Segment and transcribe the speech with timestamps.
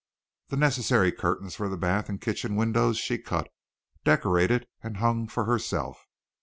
[0.47, 3.49] The necessary curtains for the bath and kitchen windows she cut,
[4.03, 6.07] decorated and hung for herself.